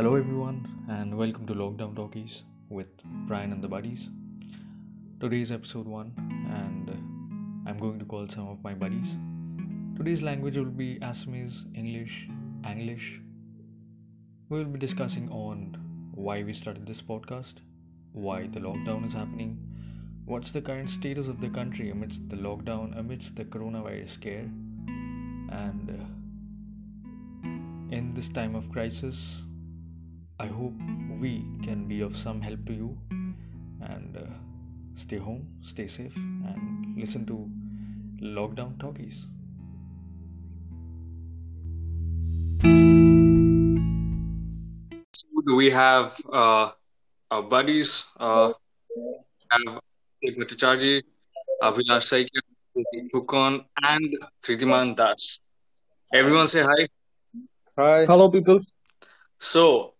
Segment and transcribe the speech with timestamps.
[0.00, 2.86] Hello, everyone, and welcome to Lockdown Talkies with
[3.28, 4.08] Brian and the Buddies.
[5.20, 6.14] Today's episode 1,
[6.56, 6.88] and
[7.68, 9.14] I'm going to call some of my buddies.
[9.98, 12.30] Today's language will be Assamese, English,
[12.66, 13.20] English.
[14.48, 15.76] We will be discussing on
[16.14, 17.56] why we started this podcast,
[18.12, 19.58] why the lockdown is happening,
[20.24, 24.48] what's the current status of the country amidst the lockdown, amidst the coronavirus scare,
[25.50, 25.94] and
[27.90, 29.42] in this time of crisis,
[30.40, 30.72] I hope
[31.20, 32.96] we can be of some help to you
[33.82, 34.22] and uh,
[34.94, 37.36] stay home, stay safe, and listen to
[38.22, 39.26] Lockdown Talkies.
[45.46, 46.70] do we have uh,
[47.30, 48.06] our buddies?
[48.18, 48.52] Uh,
[49.50, 49.80] have
[50.24, 51.02] Bhattacharji,
[51.62, 52.42] Abhilash Saikia,
[53.14, 55.40] Bhukan, and Tritiman Das.
[56.14, 56.86] Everyone say hi.
[57.78, 58.04] Hi.
[58.06, 58.60] Hello, people.
[59.38, 59.94] So,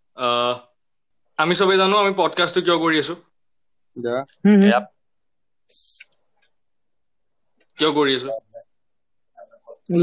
[1.39, 3.15] আমি চবে জানো আমি পডকাষ্টটো কিয় কৰি আছো
[4.05, 4.23] Yeah.
[4.47, 4.71] Mm-hmm.
[7.77, 8.31] কিয় কৰি আছো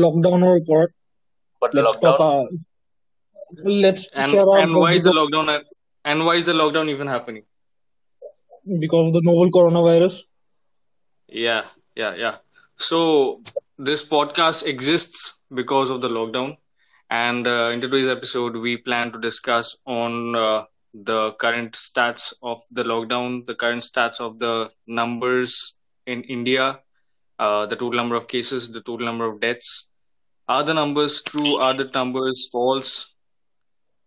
[0.04, 0.90] Lockdown report.
[1.62, 2.20] But Let's lockdown, talk.
[2.20, 2.44] Uh,
[3.84, 5.46] let's and share our and why is the because, lockdown
[6.04, 7.44] and why is the lockdown even happening
[8.82, 10.14] because of the novel coronavirus.
[11.28, 11.62] Yeah,
[11.96, 12.36] yeah, yeah.
[12.76, 12.98] So
[13.78, 15.20] this podcast exists
[15.60, 16.56] because of the lockdown,
[17.09, 22.59] And uh, in today's episode, we plan to discuss on uh, the current stats of
[22.71, 26.79] the lockdown, the current stats of the numbers in India,
[27.39, 29.91] uh, the total number of cases, the total number of deaths.
[30.49, 31.57] Are the numbers true?
[31.57, 33.15] Are the numbers false?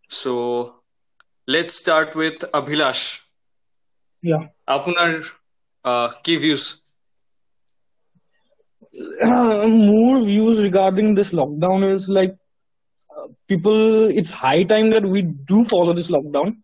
[0.09, 0.83] So
[1.47, 3.21] let's start with Abhilash.
[4.23, 4.49] Yeah.
[4.69, 5.25] Apunar
[5.85, 6.83] uh, key views.
[9.23, 12.35] more views regarding this lockdown is like
[13.49, 14.11] people.
[14.11, 16.57] It's high time that we do follow this lockdown.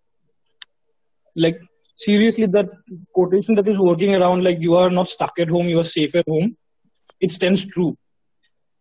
[1.34, 1.58] Like
[1.98, 2.68] seriously, that
[3.12, 6.14] quotation that is working around like you are not stuck at home, you are safe
[6.14, 6.56] at home.
[7.20, 7.96] It stands true.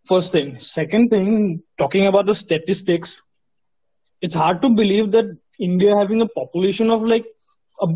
[0.06, 0.59] First thing.
[0.59, 3.22] Second thing, talking about the statistics,
[4.22, 5.25] it's hard to believe that
[5.59, 7.25] India having a population of like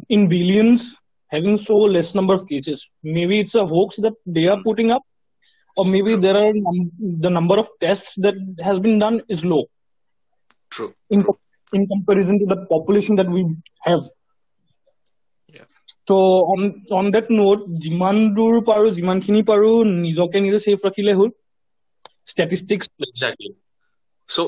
[0.10, 0.96] in billions
[1.30, 2.90] having so less number of cases.
[3.04, 5.04] Maybe it's a hoax that they are putting up,
[5.77, 9.63] or maybe there are num- the number of tests that has been done is low
[10.71, 10.93] True.
[11.11, 11.39] in co-
[11.73, 13.45] in comparison to the population that we
[13.81, 14.03] have.
[15.49, 15.65] Yeah.
[16.09, 16.15] So
[16.55, 16.61] on
[16.93, 19.71] on that note, যিমান দূৰ পাৰো যিমানখিনি পাৰো
[20.05, 21.31] নিজকে নিজে safe ৰাখিলে হ'ল
[22.27, 23.51] statistics Exactly.
[24.29, 24.43] So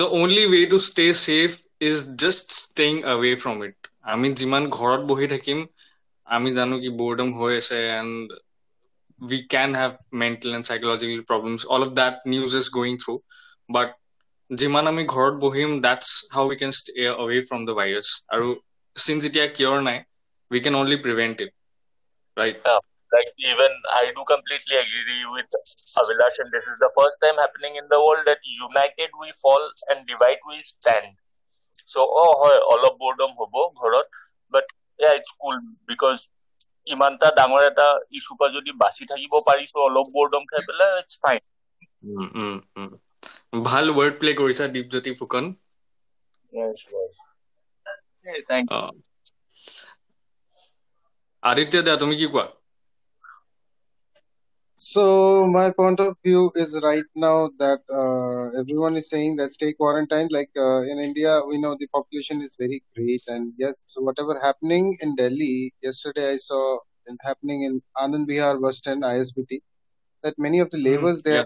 [0.00, 3.76] the only way to stay safe is just staying away from it.
[4.12, 5.58] আমি যিমান ঘৰত বহি থাকিম
[6.26, 8.12] আমি জানো কি boredom হৈ আছে and
[9.19, 11.65] we can have mental and psychological problems.
[11.65, 13.21] All of that news is going through,
[13.69, 13.89] but
[14.59, 18.09] যিমান আমি ঘৰত বহিম that's how we can stay away from the virus
[19.05, 19.97] Since it is cure nai,
[20.51, 21.51] we can only prevent it.
[22.37, 22.57] Right?
[22.67, 22.85] Right
[23.15, 25.49] like even I do completely agree with
[26.01, 29.63] Abhilash, and this is the first time happening in the world that united we fall
[29.89, 31.07] and divide we stand.
[31.85, 32.33] So, oh,
[32.69, 33.63] all of boredom hobo,
[34.49, 34.65] but
[34.99, 35.57] yeah, it's cool
[35.87, 36.27] because
[36.87, 40.91] ইমান এটা ডাঙৰ এটা issue পৰা যদি বাচি থাকিব পাৰিছো অলপ boredom খাই পেলাই
[42.37, 42.91] উম, উম.
[43.65, 45.45] ভাল ৱৰ্ড প্লে কৰিছা দীপজ্যোতি ফুকন।
[51.43, 52.45] আদিত্য দা তুমি কি কোৱা?
[54.79, 59.73] So my point of view is right now that uh, everyone is saying that stay
[59.73, 60.31] quarantined.
[60.31, 64.39] Like uh, in India, we know the population is very great, and yes, so whatever
[64.39, 66.77] happening in Delhi yesterday, I saw
[67.07, 69.61] it happening in Anand Vihar, Western ISBT,
[70.21, 71.45] that many of the laborers they yeah.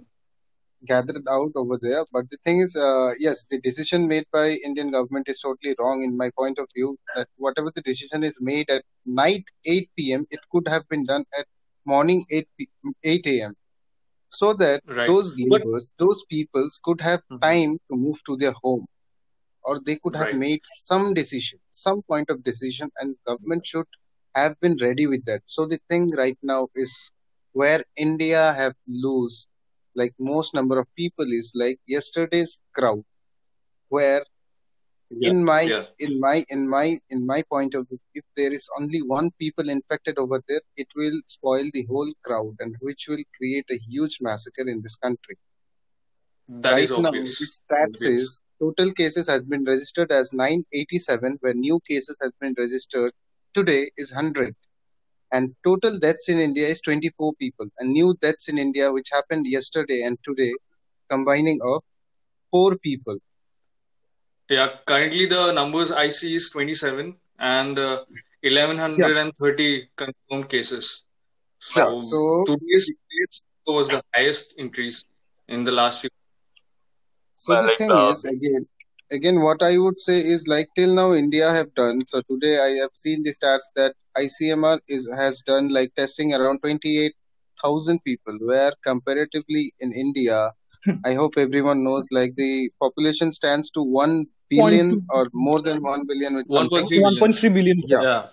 [0.85, 2.03] gathered out over there.
[2.11, 6.01] But the thing is, uh, yes, the decision made by Indian government is totally wrong
[6.01, 6.97] in my point of view.
[7.15, 11.23] That whatever the decision is made at night 8 p.m., it could have been done
[11.39, 11.45] at
[11.85, 12.69] morning 8 p-
[13.03, 13.55] 8 a.m.
[14.29, 15.05] So that Right.
[15.05, 17.41] those laborers, those peoples could have Mhm.
[17.41, 18.85] time to move to their home,
[19.63, 20.31] or they could have Right.
[20.31, 23.87] made some decision, some point of decision, and government should
[24.35, 25.41] have been ready with that.
[25.45, 27.11] So the thing right now is
[27.53, 29.47] where India have lose
[29.95, 33.03] like most number of people is like yesterday's crowd,
[33.89, 34.23] where
[35.19, 35.83] Yeah, in my yeah.
[35.99, 39.69] in my in my in my point of view, if there is only one people
[39.69, 44.19] infected over there, it will spoil the whole crowd and which will create a huge
[44.21, 45.37] massacre in this country.
[46.47, 47.39] That right is now, obvious.
[47.39, 48.21] the stats Obvious.
[48.21, 53.11] is total cases has been registered as 987, where new cases has been registered
[53.53, 54.55] today is 100.
[55.33, 57.67] And total deaths in India is 24 people.
[57.79, 60.53] And new deaths in India, which happened yesterday and today,
[61.09, 61.83] combining of
[62.51, 63.17] four people.
[64.51, 68.05] Yeah, currently the numbers I see is 27 and uh,
[68.43, 71.05] 1130 confirmed cases.
[71.59, 71.95] So, Yeah.
[71.95, 75.05] So today's dates was the highest increase
[75.47, 76.09] in the last few.
[77.35, 78.67] So the like, thing uh, is, again,
[79.11, 82.01] again, what I would say is like till now India have done.
[82.07, 86.59] So today I have seen the stats that ICMR is has done like testing around
[86.61, 90.53] 28,000 people, where comparatively in India,
[91.05, 96.07] I hope everyone knows like the population stands to 1 billion or more than 1
[96.07, 96.87] billion with 1.3 something.
[96.89, 97.15] billion.
[97.15, 97.81] 1.3 billion.
[97.85, 98.01] Yeah.
[98.01, 98.27] Yeah.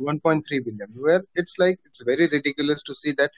[0.00, 3.30] 1.3 billion where it's like it's very ridiculous to see that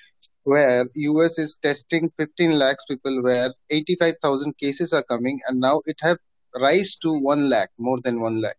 [0.45, 5.97] where us is testing 15 lakhs people where 85000 cases are coming and now it
[6.01, 6.19] have
[6.61, 8.59] rise to 1 lakh more than 1 lakh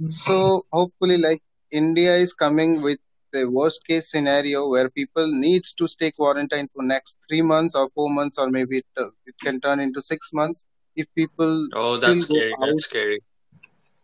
[0.00, 0.10] mm-hmm.
[0.10, 3.00] so hopefully like india is coming with
[3.36, 7.86] the worst case scenario where people needs to stay quarantined for next 3 months or
[7.94, 10.64] 4 months or maybe it, uh, it can turn into 6 months
[10.96, 11.52] if people
[11.82, 12.52] Oh, still that's go scary.
[12.62, 13.18] out That's scary.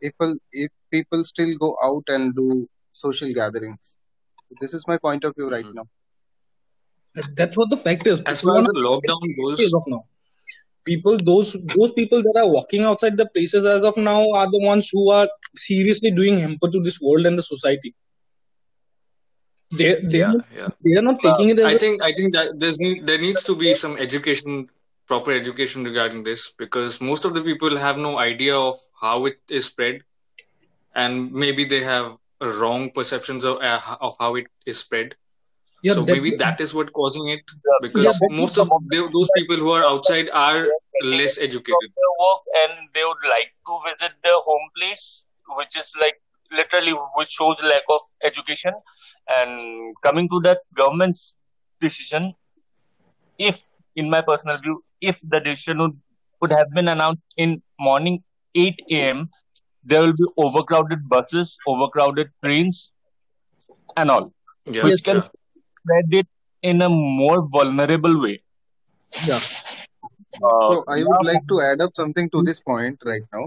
[0.01, 0.35] if people
[0.65, 2.47] if people still go out and do
[3.05, 3.97] social gatherings
[4.61, 5.81] this is my point of view right Mhm.
[5.81, 5.89] now
[7.39, 8.21] That's what the fact is.
[8.21, 10.05] As People far as the lockdown goes, of now.
[10.85, 14.61] People, those those people that are walking outside the places as of now are the
[14.67, 17.95] ones who are seriously doing hamper to this world and the society.
[19.79, 20.69] They they yeah, are, yeah.
[20.85, 23.45] they are not taking it as I a think I think that there's there needs
[23.45, 24.69] to be some education,
[25.07, 29.39] proper education regarding this because most of the people have no idea of how it
[29.49, 30.03] is spread,
[30.95, 35.15] and maybe they have wrong perceptions of uh, of how it is spread.
[35.83, 37.53] yeah so that, maybe that is what causing it
[37.83, 40.67] because yeah, most of of the, those people who are outside are
[41.03, 41.91] less educated.
[42.25, 45.23] work and they would like to visit their home place,
[45.61, 46.21] which is like
[46.53, 48.73] literally which shows lack of education.
[49.37, 51.35] And coming to that government's
[51.81, 52.35] decision,
[53.39, 53.65] if
[53.97, 55.99] in my personal view, if the decision would,
[56.41, 58.23] would have been announced in morning
[58.55, 59.31] 8 a.m.,
[59.85, 62.93] there will be overcrowded buses, overcrowded trains,
[63.97, 64.33] and all,
[64.67, 65.23] Yeah, which can yeah.
[65.23, 66.29] spread it
[66.63, 68.43] in a more vulnerable way.
[69.27, 69.41] yeah.
[70.45, 73.45] Uh, so i would like to add up something to this point right now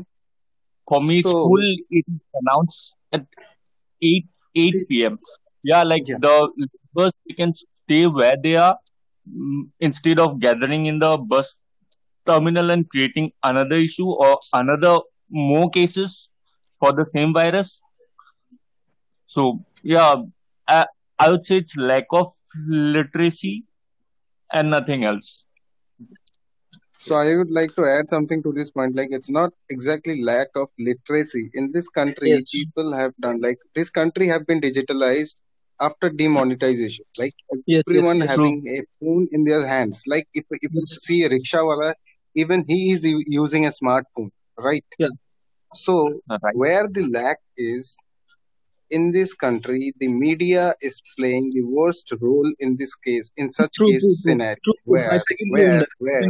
[0.88, 2.04] for me, so school is
[2.42, 3.26] announced at
[4.02, 4.26] 8
[4.56, 5.20] 8 p.m.
[5.64, 8.78] Yeah, like yeah the bus they can stay where they are
[9.30, 11.56] mm, instead of gathering in the bus
[12.26, 15.00] terminal and creating another issue or another
[15.30, 16.30] more cases
[16.80, 17.82] for the same virus.
[19.26, 20.16] So yeah,
[20.68, 20.86] I,
[21.20, 22.28] I would say it's lack of
[22.68, 23.64] literacy
[24.54, 25.46] and nothing else.
[27.06, 30.48] So i would like to add something to this point like it's not exactly lack
[30.62, 32.44] of literacy in this country Yes.
[32.58, 35.42] people have done like this country have been digitalized
[35.88, 37.36] after demonetization like
[37.66, 38.30] Yes, everyone yes.
[38.34, 41.94] Having a phone in their hands like if, if you see a rickshaw wala,
[42.36, 43.06] even he is
[43.42, 44.32] using a smartphone
[44.70, 45.10] right Yeah.
[45.74, 45.96] so
[46.30, 46.56] Right.
[46.62, 47.98] where the lack is
[48.90, 53.76] in this country the media is playing the worst role in this case in such
[53.76, 54.96] True, case true, scenario True, true.
[54.96, 56.28] Where second you on where where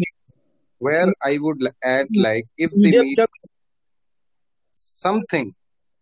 [0.79, 2.21] where i would add hmm.
[2.21, 3.27] like if the Media,
[4.71, 5.53] something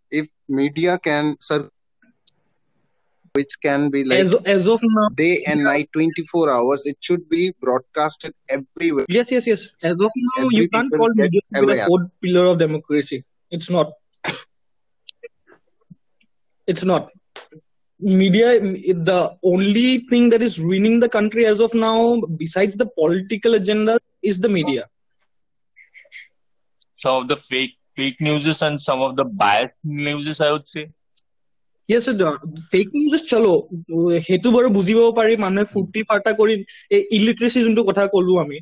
[0.09, 1.69] if media can serve
[3.33, 7.27] which can be like as as of now, day and night 24 hours it should
[7.29, 9.69] be broadcasted everywhere yes, yes, yes.
[9.83, 13.23] As of now, you can't call media to be the fourth pillar of democracy.
[13.49, 13.94] It's not.
[16.68, 17.09] It's not
[18.01, 23.55] Media, the only thing that is ruining the country as of now, besides the political
[23.55, 24.82] agenda, is the media.
[27.01, 30.84] Some of the fake fake newses and some of the biased newses, I would say.
[31.89, 32.08] Yes,
[32.70, 33.53] fake news চলো
[34.27, 36.55] সেইটো বাৰু বুজিব পাৰি মানুহে ফূৰ্তি ফাৰ্তা কৰি
[36.96, 38.58] এই ইলিটাৰেচি যোনটো কথা কলো আমি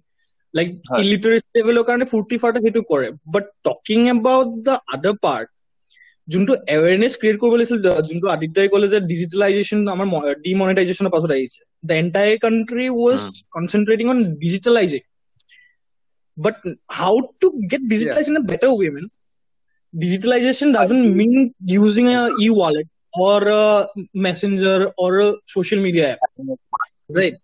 [0.54, 5.48] লাইক হয়। ইলিটাৰেচি লেভেলৰ কাৰণে ফূৰ্তি ফাৰ্তা সেইটো কৰে বাট টকিং এবাউট দ্য আদাৰ পাৰ্ট
[6.28, 10.06] যোনটো এৱেৰনেছ ক্ৰিয়েট কৰিব লাগিছিল য- যোনটো আদিত্যই ক'লে যে ডিজিটেলাইজেশ্যন আমাৰ
[10.46, 13.32] ডিমনিটাইজেশ্যনৰ পাছত আহিছে the entire country was Mm.
[13.56, 15.02] Concentrating on digitalizing
[16.36, 16.56] but
[17.00, 19.06] how to get digitalize in a better way man
[19.94, 21.34] digitalization doesn't mean
[21.74, 22.88] using a e-wallet
[23.24, 23.64] or a
[24.26, 26.22] messenger or a social media app
[27.10, 27.36] right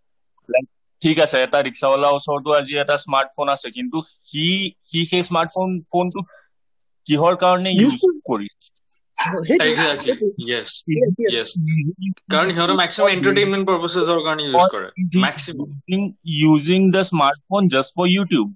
[0.49, 0.69] Like,
[1.03, 3.99] ঠিক আছে এটা ৰিক্সাৱালাৰ ওচৰতো আজি এটা smartphone আছে কিন্তু
[4.31, 4.45] C
[4.91, 6.21] C সেই smartphone ফোনটো
[7.09, 8.69] কিহৰ কাৰণে Use ইউজ to- কৰিছে
[9.19, 9.41] Uh,
[9.71, 10.13] Exactly.
[10.51, 10.69] Yes.
[10.99, 11.33] Yes, yes.
[11.37, 11.49] Yes.
[12.33, 14.89] কাৰণ সিহঁতে মেক্সিমাম এণ্টাৰটেইনমেণ্ট পাৰ্পচেছৰ কাৰণে ইউজ কৰে
[15.27, 15.69] maximum
[16.43, 18.47] using the smartphone just for YouTube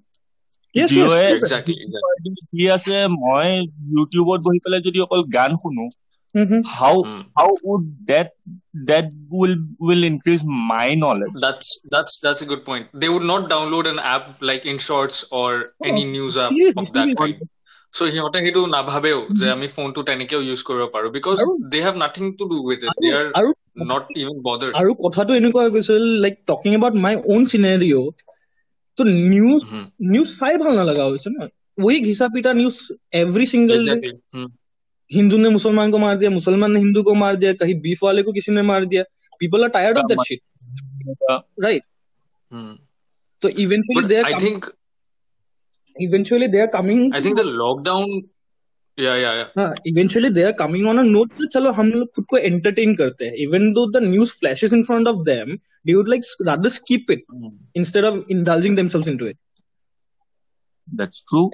[0.75, 1.35] yes yes জিঅ'য়ে yes.
[1.37, 1.75] Exactly
[2.51, 3.47] কি আছে মই
[3.97, 5.85] ইউটিউবত বহি পেলাই যদি অকল গান শুনো
[6.35, 6.57] Mhm.
[6.77, 6.95] how
[7.39, 8.27] how would that
[8.89, 9.53] that will
[9.87, 12.85] will increase my knowledge That's that's that's a good point.
[13.03, 15.49] They would not download an app like InShorts or
[15.91, 17.19] any news app Seriously, of that seriously.
[17.21, 17.51] kind.
[17.93, 21.95] চ' সিহঁতে সেইটো নাভাবেও যে আমি ফোনটো তেনেকেও use কৰিব পাৰো because আৰু- they have
[21.97, 23.49] nothing to do with it they are আৰু
[23.85, 28.03] নট ইভেন বদাৰ্ড আৰু কথাটো এনেকুৱা হৈ গৈছিল like talking about my own scenario
[28.97, 29.61] তো নিউজ
[30.09, 31.39] নিউজ চাই ভাল নালাগা হৈছে ন
[31.77, 32.75] वही घिसा पीटा news
[33.13, 34.43] every single day exactly
[35.11, 38.21] Hindu ने मुसलमान को मार दिया मुसलमान ने हिंदू को मार दिया कहीं बीफ वाले
[38.23, 39.03] को किसी ने मार दिया
[39.41, 40.41] people are tired of that shit
[41.65, 41.83] right
[43.43, 44.39] तो eventually but they I are
[45.99, 48.09] think eventually they are coming I think the lockdown
[48.97, 52.11] yeah yeah yeah हाँ eventually they are coming on a note कि चलो हम लोग
[52.15, 55.55] खुद को entertain करते हैं even though the news flashes in front of them
[55.87, 57.25] they would like rather skip it
[57.81, 59.37] instead of indulging themselves into it
[60.87, 61.49] That's true.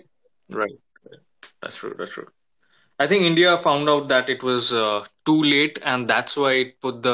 [0.50, 0.80] right
[1.64, 2.30] that's true that's true
[3.00, 6.74] I think India found out that it was uh, too late and that's why it
[6.86, 7.14] put the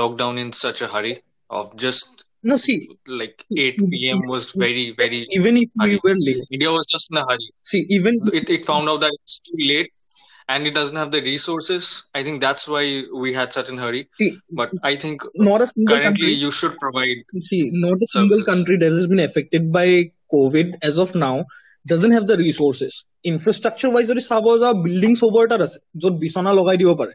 [0.00, 1.12] lockdown in such a hurry
[1.50, 2.76] of just no see
[3.20, 4.20] like 8 p.m.
[4.26, 6.00] was very very even if we hurry.
[6.04, 9.12] were late India was just in a hurry see even it, it found out that
[9.22, 9.90] it's too late
[10.48, 12.84] and it doesn't have the resources i think that's why
[13.24, 16.50] we had such a hurry see but i think not a single currently country you
[16.50, 17.18] should provide
[17.50, 18.54] see not a single services.
[18.54, 19.88] country that has been affected by
[20.34, 21.44] covid as of now
[21.86, 26.50] doesn't have the resources infrastructure wise যদি চাব যাওঁ building চবৰ তাত আছে য'ত বিচনা
[26.58, 27.14] লগাই দিব পাৰে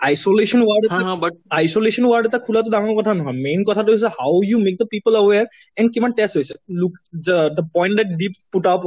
[0.00, 0.84] isolation ward
[1.22, 4.86] but isolation ward এটা খোলাটো ডাঙৰ কথা নহয়। মেইন কথাটো হৈছে how you make the
[4.94, 5.44] people aware
[5.76, 6.92] and কিমান টেষ্ট হৈছে। Look
[7.56, 8.82] the point that deep put up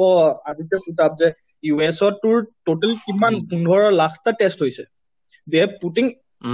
[0.49, 1.27] Aditya put up যে
[1.63, 2.35] ইউ এছত তোৰ
[2.67, 3.33] টোটেল কিমান.
[3.49, 4.83] পোন্ধৰ লাখটা টেষ্ট হৈছে।
[5.47, 6.05] They are putting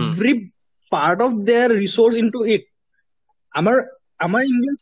[0.04, 0.34] every
[0.92, 2.64] part of their research into it
[3.54, 3.76] আমাৰ
[4.26, 4.74] আমাৰ ইণ্ডিয়া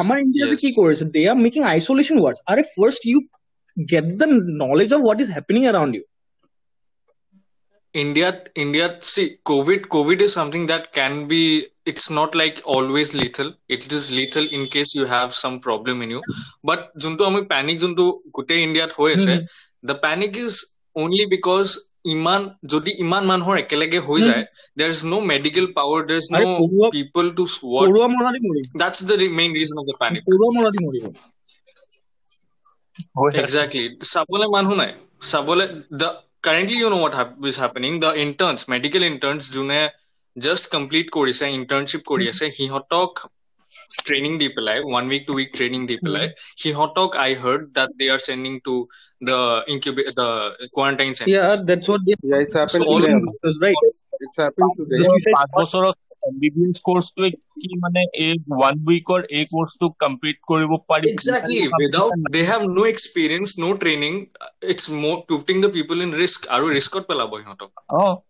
[0.00, 1.04] আমাৰ ইণ্ডিয়াতে কি কৰিছে?
[1.14, 3.18] They are making isolation wards are first you
[3.76, 4.26] get the
[4.64, 6.04] knowledge of what is happening around you
[7.95, 8.27] india
[8.63, 11.43] india see covid covid is something that can be
[11.91, 16.09] it's not like always lethal it is lethal in case you have some problem in
[16.15, 16.21] you
[16.69, 18.05] but যোনটো আমি panic যোনটো
[18.37, 19.33] গোটেই ইণ্ডিয়াত হৈ আছে
[19.83, 20.55] the panic is
[20.95, 21.71] only because
[22.13, 22.41] ইমান
[22.73, 24.27] যদি ইমান মানুহৰ একেলগে হৈ Hmm.
[24.29, 24.45] যায়
[24.79, 27.43] there is no medical power there is are no পৰুৱা people to
[27.73, 30.69] watch পৰুৱা মৰা দি মৰিব that's the re- main reason of the panic পৰুৱা মৰা
[30.75, 31.05] দি মৰিব
[33.43, 34.91] exactly চাবলে মানুহ নাই
[35.31, 35.65] চাবলে
[36.01, 36.09] the
[36.46, 37.14] currently you know what
[37.50, 38.00] is happening.
[38.00, 39.72] The interns medical interns june
[40.46, 43.30] just complete course internship course he hot talk
[44.08, 46.62] training dpli one week to week training dpli mm-hmm.
[46.62, 48.88] he hot talk i heard that they are sending to
[49.20, 50.30] the incubate the
[50.72, 51.34] quarantine centers.
[51.34, 53.12] Yeah that's what they- yeah it's happening so today.
[53.12, 53.74] All- right?
[54.20, 55.04] It's happening today
[56.23, 60.71] we said পাঁচ বছৰৰ MBBS কৰ্চটোৱে কি মানে এই one উইকৰ এই কৰ্চটো complete কৰিব
[60.87, 61.69] পাৰি Exactly.
[61.79, 64.27] Without they have no experience, no training.
[64.61, 66.47] It's more putting the people in risk.
[66.47, 68.21] আৰু riskত পেলাব সিহঁতক। অ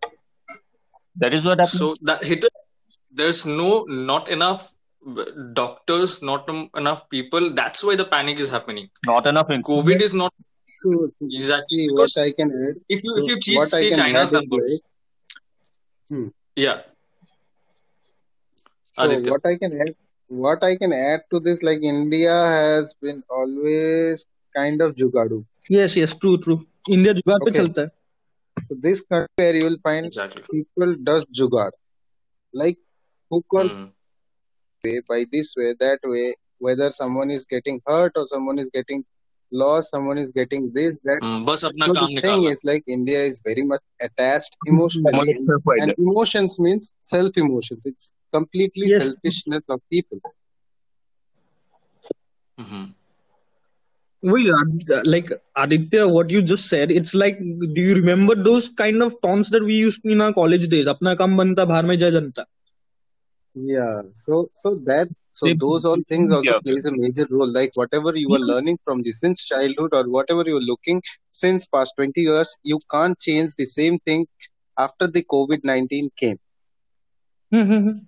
[1.21, 2.45] that is what happened So that hit.
[3.13, 4.73] There's no not enough
[5.17, 7.53] uh, doctors, not em- enough people.
[7.53, 8.89] That's why the panic is happening.
[9.05, 10.33] not enough COVID is not
[10.81, 13.73] So, exactly see, because what I can add, if you if you so see, what
[13.73, 14.81] I see can China's add is numbers, like,
[16.09, 16.27] Hmm.
[16.55, 16.81] yeah,
[18.94, 19.32] So Aditya.
[19.32, 19.94] what I can add,
[20.28, 24.24] what I can add to this, like India has been always
[24.56, 25.44] kind of jugadu.
[25.68, 26.64] Yes, yes, true, true.
[26.88, 27.50] India jugad okay.
[27.50, 28.62] pe chalta hai.
[28.68, 30.44] So this country where you will find exactly.
[30.52, 31.72] people does jugad,
[32.52, 32.78] like
[33.30, 33.90] who call mm.
[34.84, 36.36] way by this way, that way.
[36.58, 39.04] Whether someone is getting hurt or someone is getting
[39.54, 41.20] law, someone is getting this, that.
[41.22, 44.76] Mm, so the thing is like India is very much attached hmm, hmm.
[44.76, 45.38] emotionally.
[45.82, 47.82] and emotions means self emotions.
[47.86, 49.04] It's completely yes.
[49.04, 50.20] selfishness of people.
[52.60, 52.84] Mm-hmm.
[54.22, 59.14] Well, like Aditya, what you just said, it's like, do you remember those kind of
[59.22, 60.86] taunts that we used in our college days?
[60.88, 62.44] अपना काम बनता बाहर में जा जनता.
[63.54, 66.60] Yeah, so so that so They- those all things also Yeah.
[66.62, 67.50] plays a major role.
[67.58, 68.46] Like whatever you are Yeah.
[68.50, 72.78] learning from this since childhood or whatever you are looking since past 20 years, you
[72.90, 74.26] can't change the same thing
[74.78, 76.38] after the COVID 19 came.
[77.52, 77.98] Mm-hmm.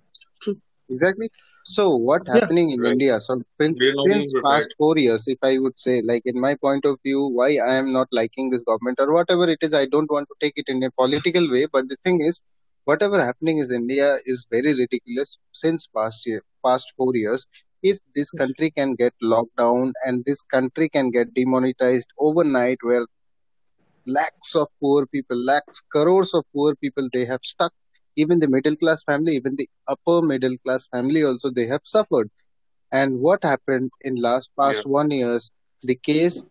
[0.89, 1.29] Exactly.
[1.63, 2.27] So what Yeah.
[2.27, 2.85] happening in Right.
[2.85, 3.19] India?
[3.19, 6.21] So since, We are not since being past four years, if I would say, like
[6.25, 9.59] in my point of view, why I am not liking this government or whatever it
[9.61, 11.67] is, I don't want to take it in a political way.
[11.71, 12.41] But the thing is,
[12.87, 17.45] whatever happening is India is very ridiculous since past year, past four years.
[17.83, 23.05] If this country can get locked down and this country can get demonetized overnight, where
[24.07, 27.73] lakhs of poor people, lakhs, crores of poor people, they have stuck.
[28.15, 32.29] Even the middle class family, even the upper middle class family, also they have suffered.
[32.91, 35.51] And what happened in last past one years,
[35.83, 36.43] the case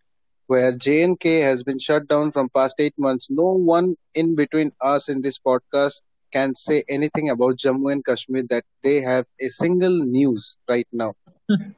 [0.47, 3.29] where JNK has been shut down from past eight months.
[3.31, 6.01] No one in between us in this podcast
[6.33, 11.15] can say anything about Jammu and Kashmir that they have a single news right now.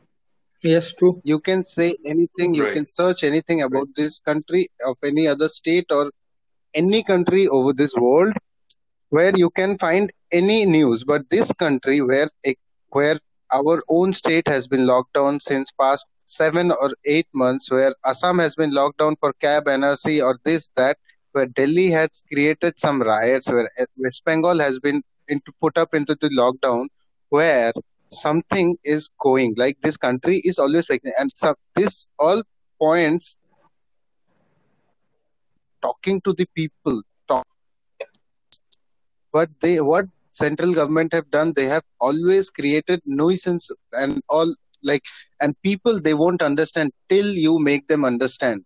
[0.63, 1.21] Yes, true.
[1.25, 2.73] You can say anything, you Right.
[2.73, 6.11] can search anything about this country of any other state or
[6.75, 8.33] any country over this world
[9.11, 11.05] where you can find any news.
[11.05, 12.29] But this country where
[12.91, 13.19] where
[13.53, 18.39] our own state has been locked down since past seven or eight months, where Assam
[18.39, 20.97] has been locked down for cab NRC or this that,
[21.39, 26.17] where Delhi has created some riots, where West Bengal has been into, put up into
[26.21, 26.89] the lockdown,
[27.31, 27.73] where
[28.09, 32.43] something is going like this country is always making and so this all
[32.81, 33.39] points
[35.83, 37.47] talking to the people talk
[39.33, 44.55] but they what central government have done they have always created nuisance and all
[44.91, 45.05] like
[45.41, 48.65] and people they won't understand till you make them understand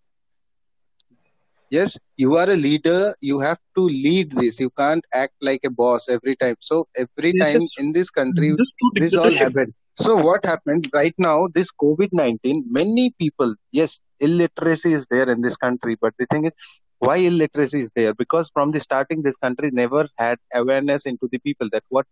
[1.76, 4.61] yes you are a leader you have to lead this.
[4.61, 6.57] You can't act like a boss every time.
[6.61, 8.59] So every time in this country
[8.97, 9.73] this all happened.
[9.97, 10.88] So what happened?
[10.95, 16.26] Right now this covid-19 many people yes illiteracy is there in this country but the
[16.26, 16.52] thing is
[16.99, 18.14] why illiteracy is there?
[18.14, 22.07] Because from the starting this country never had awareness into the people that what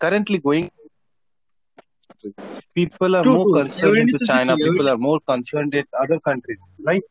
[0.00, 0.70] currently going
[2.74, 3.58] people are True, more true.
[3.58, 7.04] concerned Awareness into china people are more concerned with other countries right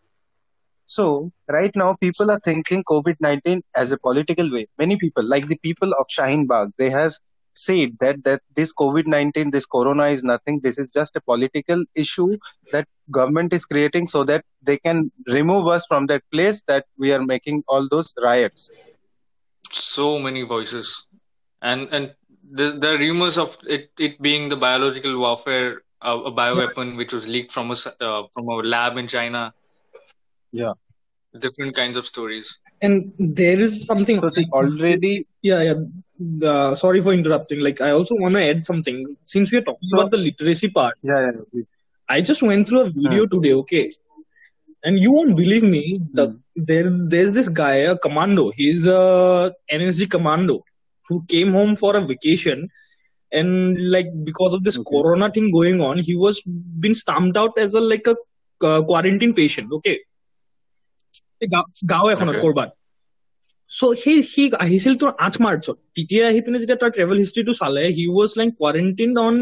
[0.88, 4.68] so right now people are thinking covid-19 as a political way.
[4.80, 7.20] Many people like the people of shaheen bagh they has
[7.54, 10.62] said that that this covid-19 this corona is nothing.
[10.64, 12.38] This is just a political issue
[12.72, 17.14] that government is creating so that they can remove us from that place that we
[17.14, 18.72] are making all those riots.
[19.72, 21.08] So many voices,
[21.62, 22.16] and and
[22.52, 27.28] there are rumors of it, it being the biological warfare, uh, a bioweapon which was
[27.28, 29.54] leaked from a s- uh, from a lab in China.
[30.52, 30.74] Yeah
[31.40, 32.60] Different kinds of stories.
[32.82, 34.20] And there is something.
[34.20, 36.50] so see already Yeah, yeah.
[36.50, 37.60] Uh, sorry for interrupting.
[37.60, 39.16] Like, I also want to add something.
[39.26, 41.64] Since we are talking So- about the literacy part, yeah, yeah, yeah.
[42.10, 43.90] I just went through a video today, okay?
[44.84, 45.98] And you won't believe me.
[46.14, 48.50] The, there, there's this guy, a commando.
[48.52, 50.64] He's a NSG commando
[51.10, 52.70] who came home for a vacation,
[53.32, 54.90] and like because of this Okay.
[54.92, 56.42] corona thing going on, he was
[56.80, 58.16] been stamped out as a like a
[58.66, 59.72] uh, quarantine patient.
[59.74, 60.00] Okay.
[61.42, 62.70] গাঁও এখনত কৰবাত।
[63.72, 67.84] চ' সেই C আহিছিল তোৰ আঠ মাৰ্চত। তেতিয়া আহি পিনে যেতিয়া তাৰ ট্ৰেভেল হিষ্ট্ৰিটো চালে
[67.98, 69.36] he was like quarantine on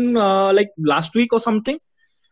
[0.55, 1.75] like last week or something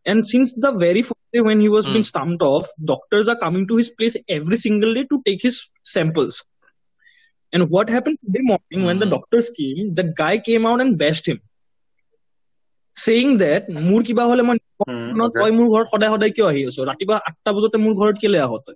[0.06, 3.62] and since the very first day when he was been stamp off doctor are coming
[3.66, 5.56] to his place every single day to take his
[5.94, 6.34] samples
[7.54, 11.24] and what happen today morning when the doctor skim that guy came out and best
[11.30, 11.40] him
[12.98, 16.78] saying that মোৰ কিবা হলে মই hmm, তই মোৰ ঘৰত সদায় সদায় কিয় আহি আছ?
[16.90, 18.76] ৰাতিপুৱা আঠটা বজাতে মোৰ ঘৰত কেলে আহ তই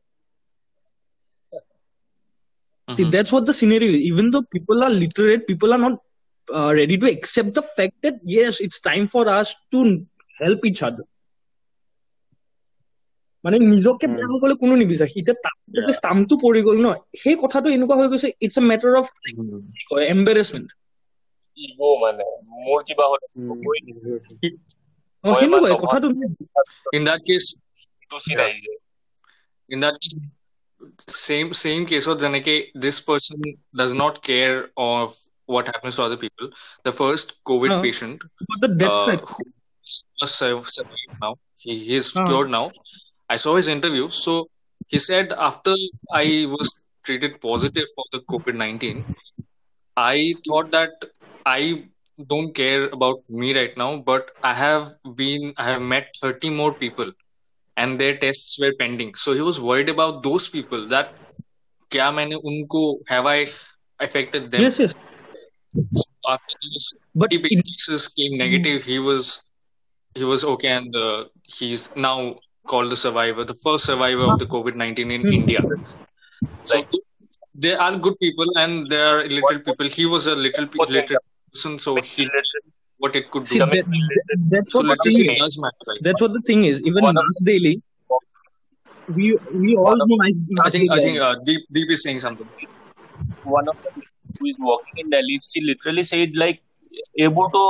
[2.87, 3.11] See, Mhm.
[3.11, 4.01] that's what the scenario is.
[4.01, 5.95] Even though people are literate, people are not
[6.47, 9.79] uh, ready to accept the fact that yes, it's time for us to
[10.39, 11.05] help each other.
[13.43, 14.15] মানে নিজকে Hmm.
[14.15, 18.61] বেয়া হবলৈ কোনো নিবিচাৰে এতিয়া পৰি গ'ল ন সেই কথাটো এনেকুৱা হৈ গৈছে it's a
[18.61, 19.99] matter of Hmm.
[19.99, 20.71] Embarrassment
[25.25, 26.07] Hmm, কথাটো
[29.69, 30.27] see
[31.07, 33.41] same same case of Janake, this person
[33.75, 36.49] does not care of what happens to other people.
[36.83, 38.23] The first COVID uh, patient,
[38.61, 39.43] the death uh, who
[41.21, 42.71] now he is uh, cured now.
[43.29, 44.09] I saw his interview.
[44.09, 44.49] So
[44.87, 45.75] he said after
[46.11, 49.05] I was treated positive for the COVID nineteen,
[49.95, 51.05] I thought that
[51.45, 51.85] I
[52.27, 56.73] don't care about me right now, but I have been I have met thirty more
[56.73, 57.11] people
[57.76, 59.14] and their tests were pending.
[59.14, 61.14] So he was worried about those people that
[61.92, 63.46] क्या मैंने उनको have I
[64.00, 64.92] affected them Yes, yes.
[66.28, 69.42] after those But 30 in, cases came negative he was
[70.14, 71.24] he was okay and uh,
[71.58, 72.16] he's now
[72.72, 75.32] called the survivor the first survivor of the covid-19 in Hmm.
[75.40, 75.62] india
[76.64, 77.00] so Like-
[77.64, 80.88] there are good people and there are little people he was a little pe- What
[80.88, 82.26] kind literate person so he
[82.98, 85.40] what it could see, do that, that- that's so what the literacy thing is.
[85.44, 86.02] does matter right?
[86.08, 86.76] That's what the thing is.
[86.90, 87.74] Even One of- Nas Daily,
[89.08, 89.26] we
[89.62, 91.04] we all One of- know Nas, i Nas think i Daily.
[91.06, 92.48] think uh, deep deep is saying something
[93.56, 96.60] one of the people who is working in Delhi, she literally said like
[97.24, 97.60] এইবোৰতো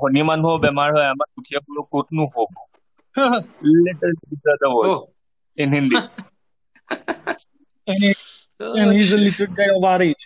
[0.00, 2.50] ধনী মানুহৰ বেমাৰ হয় আমাৰ দুখীয়াবোৰৰ ক'তনো হ'ব
[3.16, 5.00] Literally, these are the words oh
[5.62, 5.96] in Hindi.
[7.90, 8.10] and, he,
[8.80, 10.24] and he's a literate guy of our age.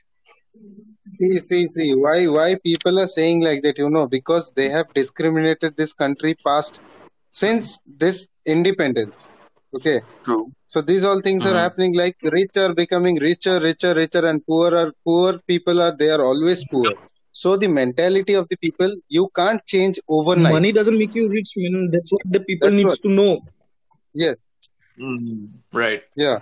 [1.14, 1.96] See, see, see.
[1.96, 3.78] Why, why people are saying like that?
[3.78, 6.82] You know, because they have discriminated this country past
[7.30, 9.30] since this independence.
[9.76, 10.52] Okay, True.
[10.66, 11.64] so these all things are Mhm.
[11.66, 11.96] happening.
[11.96, 16.22] Like rich are becoming richer, richer, richer, and poor are poor people are they are
[16.22, 16.94] always poor.
[17.32, 20.54] So the mentality of the people you can't change overnight.
[20.54, 21.90] Money doesn't make you rich, man.
[21.92, 23.00] That's what the people That's needs what.
[23.02, 23.40] to know.
[24.14, 24.36] Yes.
[25.00, 26.02] Mm, right.
[26.16, 26.40] Yeah.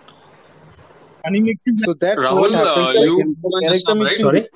[1.26, 2.96] Money makes So that's what Rahul, happens.
[2.96, 4.18] uh, Like you in in Assam, right?
[4.18, 4.48] Sorry?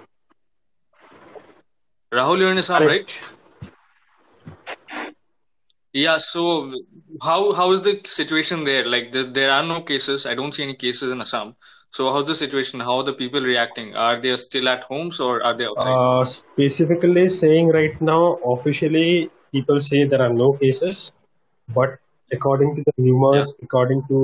[2.13, 3.05] Rahul, you're in Assam, right?
[3.05, 3.17] Correct.
[5.93, 6.71] Yeah, so
[7.23, 8.87] how how is the situation there?
[8.87, 10.27] Like there, there are no cases.
[10.27, 11.55] I don't see any cases in Assam.
[11.91, 12.79] So how's the situation?
[12.79, 13.95] How are the people reacting?
[13.95, 15.95] Are they still at homes or are they outside?
[15.95, 21.11] Uh, specifically saying right now, officially, people say there are no cases,
[21.69, 21.97] but
[22.30, 23.06] according to the Yeah.
[23.06, 24.18] rumors, according to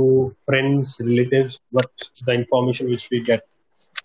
[0.49, 1.91] friends, relatives, what
[2.27, 3.43] the information which we get.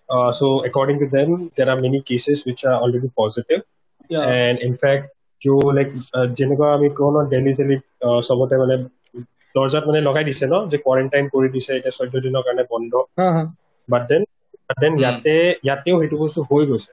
[0.08, 3.62] Uh, so according to them, there are many cases which are already positive,
[4.10, 4.26] Yeah.
[4.36, 5.04] and in fact,
[5.42, 5.88] जो like
[6.38, 7.76] যেনেকুৱা আমি কওঁ ন দিল্লী চেলি
[8.28, 8.76] চবতে মানে
[9.54, 12.92] দৰ্জাত মানে লগাই দিছে ন যে কোৱাৰেণ্টাইন কৰি দিছে এতিয়া চৈধ্য দিনৰ কাৰণে বন্ধ
[13.26, 13.46] Uh-huh.
[13.88, 14.22] But then
[14.82, 15.00] then Hmm.
[15.02, 15.34] ইয়াতে
[15.66, 16.92] ইয়াতেও সেইটো বস্তু হৈ গৈছে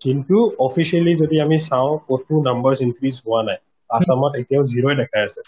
[0.00, 3.58] কিন্তু অফিচিয়েলি যদি আমি চাওঁ ক'তো নাম্বাৰ্ছ ইনক্ৰিজ হোৱা নাই
[3.90, 5.40] আছামত এতিয়াও জিৰ'ই দেখাই আছে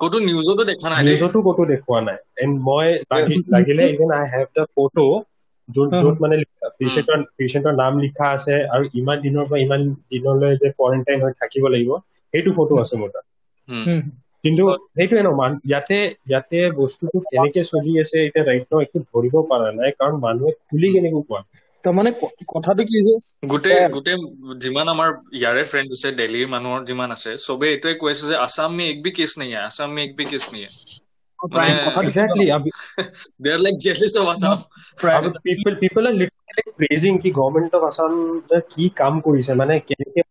[0.00, 4.46] ক'তো নিউজতো দেখা নাই নিউজতো ক'তো দেখুওৱা নাই। এণ্ড মই লাগি- লাগিলে even I have
[4.50, 5.06] the photo
[5.68, 6.34] য'ত হা। য'ত মানে
[6.78, 11.64] পেচেণ্টৰ পেচেণ্টৰ নাম লিখা আছে আৰু ইমান দিনৰ পৰা ইমান দিনলৈ যে কোৱাৰেণ্টাইন হৈ থাকিব
[11.70, 11.90] লাগিব
[12.34, 13.26] সেইটো ফটো আছে মোৰ তাত.
[14.44, 19.34] কিন্তু সেইটোৱে ন মান ইয়াতে ইয়াতে বস্তুটো কেনেকে চলি আছে এতিয়া ৰাইট ন একো ধৰিব
[19.46, 21.40] পৰা নাই কাৰণ মানুহে খুলি কেনেকৈ কোৱা
[21.86, 22.12] তাৰমানে
[22.48, 24.16] কথাটো কি হৈছে গোটেই গোটেই
[24.60, 28.76] যিমান আমাৰ ইয়াৰে ফ্ৰেণ্ড আছে দিল্লীৰ মানুহৰ যিমান আছে চবেই এইটোৱে কৈ আছে যে আছাম
[28.76, 30.66] মে এক বি কেচ নাই আছাম মে এক বি কেচ নাই
[38.70, 40.22] কি কাম কৰিছে মানে কেনেকে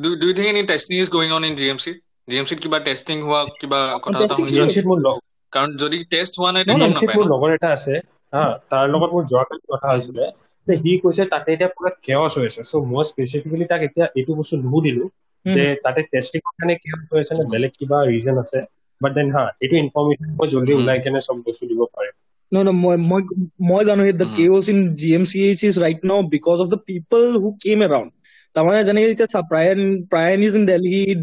[0.00, 1.86] do, do you think any testing is going on in GMC
[2.28, 5.18] GMC ত কিবা টেষ্টিং হোৱা কিবা কথা এটা testing শুনিছো। জিএমচিত মোৰ লগ
[5.52, 7.94] কাৰণ যদি টেষ্ট হোৱা নাই তেতিয়া জিএমচিত নাপায় মোৰ লগৰ এটা আছে
[8.32, 10.24] হা তাৰ লগত মোৰ যোৱাকালি কথা হৈছিলে।
[10.66, 14.32] যে সি কৈছে তাতে এতিয়া পুৰা কেয়ছ হৈ আছে। চ' মই স্পেচিফিকেলি তাক এতিয়া এইটো
[14.38, 15.04] বস্তু নুসুধিলো
[15.46, 15.68] যে Mhm.
[15.84, 18.58] তাতে টেষ্টিঙৰ কাৰণে কেয়ছ হৈ আছে নে বেলেগ কিবা ৰিজন আছে।
[19.00, 20.72] বাট দেন হা এইটো ইনফৰমেশ্যন মই জল্দি.
[20.76, 22.14] ওলাই কেনে চব বস্তু দিব পাৰিম।
[22.55, 23.21] No, no, মই মই
[23.61, 24.35] মই জানো the Mhm.
[24.35, 28.09] chaos in GMCH is right now because of the people who came around.
[28.55, 31.15] তাৰমানে যেনেকে এতিয়া চা, Prayan Prayan is in Delhi,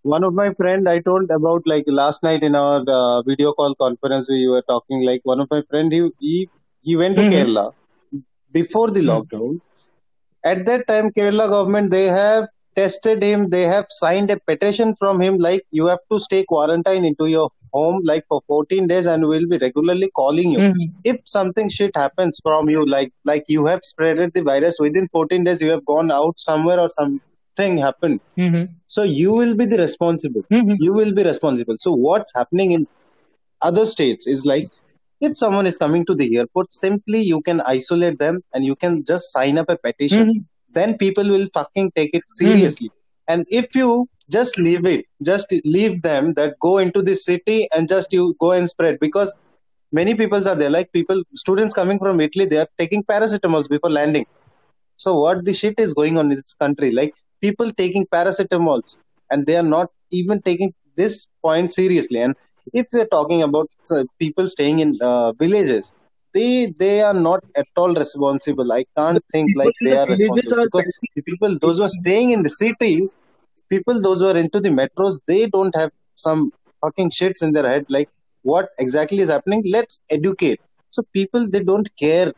[0.02, 3.74] One of my friend, I told about like last night in our uh, video call
[3.74, 5.02] conference, we were talking.
[5.02, 6.50] Like one of my friend, he he,
[6.82, 7.50] he went to mm-hmm.
[7.50, 7.72] Kerala
[8.52, 9.10] before the mm-hmm.
[9.10, 9.60] lockdown.
[10.44, 13.48] At that time, Kerala government they have tested him.
[13.48, 17.50] They have signed a petition from him, like you have to stay quarantine into your
[17.76, 20.86] home like for 14 days and we'll be regularly calling you Mhm.
[21.12, 25.44] if something shit happens from you like like you have spreaded the virus within 14
[25.48, 28.62] days you have gone out somewhere or something happened Mhm.
[28.96, 30.76] so you will be the responsible Mhm.
[30.86, 32.86] you will be responsible so what's happening in
[33.68, 34.66] other states is like
[35.26, 39.02] if someone is coming to the airport simply you can isolate them and you can
[39.10, 40.44] just sign up a petition Mhm.
[40.78, 42.90] then people will fucking take it seriously
[43.34, 43.88] and if you
[44.30, 48.52] just leave it just leave them that go into the city and just you go
[48.52, 48.98] and spread.
[49.00, 49.34] Because
[49.92, 53.90] many people are there like people students coming from italy they are taking paracetamols before
[53.90, 54.26] landing.
[54.96, 56.90] So what the shit is going on in this country?
[56.92, 58.96] Like people taking paracetamols
[59.30, 62.20] and they are not even taking this point seriously.
[62.20, 62.34] And
[62.72, 65.94] if we're talking about uh, people staying in uh, villages
[66.34, 68.72] they they are not at all responsible.
[68.72, 71.96] I can't think like they the are responsible are because the people those who are
[72.00, 73.14] staying in the cities
[73.73, 76.51] people those who are into the metros they don't have some
[76.83, 78.09] fucking shits in their head like
[78.43, 82.31] what exactly is happening let's educate so people they don't care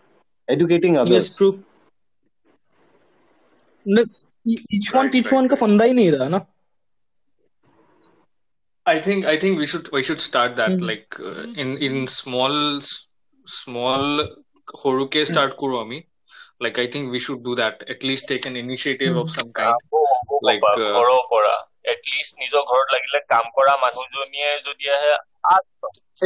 [0.49, 1.53] educating yes others true
[3.85, 4.03] No,
[4.45, 5.63] e- each one Right, each right, one का right.
[5.63, 6.45] फंदा ही नहीं रहा ना
[8.85, 10.87] I think I think we should we should start that Mhm.
[10.89, 12.55] like uh, in in small
[13.45, 14.05] small
[14.83, 15.99] সৰুকে start কৰো আমি
[16.59, 19.73] like I think we should do that at least take an initiative of some kind
[19.73, 21.53] কামো হ'ব Like, পাপা, uh, ঘৰৰ পৰা
[21.93, 25.13] at least নিজৰ ঘৰত লাগিলে কাম কৰা মানুহজনীয়ে যদি আহে
[25.53, 25.63] আঠ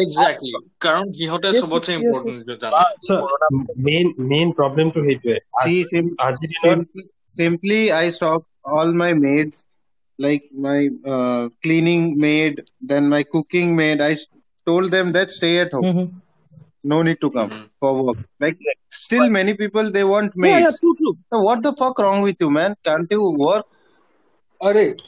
[0.04, 0.52] exactly
[0.86, 3.48] কাৰণ সিহঁতে Yes, চবতছে yes, important জানে বা So corona
[3.88, 7.04] main main problem to সেইটোৱে See, sim- আজিৰ দিনত simply,
[7.38, 9.58] simply I stopped all my maids,
[10.20, 10.80] like my
[11.14, 14.02] uh, cleaning maid, then my cooking maid.
[14.02, 14.26] I s-
[14.68, 16.06] told them that stay at home, Mhm.
[16.83, 17.69] no need to come Mhm.
[17.81, 18.19] for work.
[18.41, 18.59] Like
[18.91, 21.17] still, many people they want Yeah, yeah, true, true.
[21.33, 22.75] So what the fuck wrong with you, man?
[22.85, 23.67] Can't you work?
[24.63, 24.99] Arey,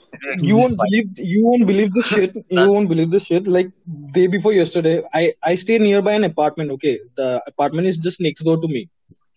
[0.49, 2.35] you won't believe you won't believe this shit.
[2.51, 3.47] You won't believe this shit.
[3.47, 3.71] Like
[4.13, 6.71] day before yesterday, I I stay nearby an apartment.
[6.77, 8.89] Okay, the apartment is just next door to me.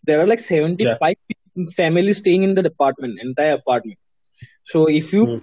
[0.04, 1.16] There are like seventy five
[1.76, 4.00] families staying in that apartment, entire apartment.
[4.76, 5.38] So if you Hmm.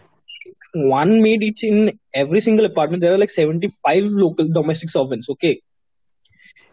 [0.74, 5.28] one maid each in every single apartment, there are like seventy five local domestic servants.
[5.36, 5.60] Okay